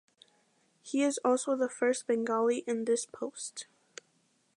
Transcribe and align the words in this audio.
He 0.81 1.03
is 1.03 1.19
also 1.23 1.55
the 1.55 1.69
first 1.69 2.07
Bengali 2.07 2.63
in 2.65 2.85
this 2.85 3.05
post. 3.05 3.67